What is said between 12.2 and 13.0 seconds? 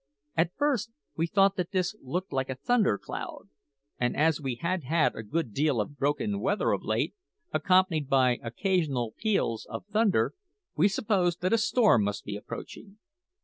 be approaching.